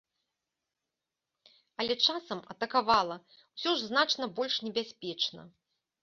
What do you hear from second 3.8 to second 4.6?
ж значна больш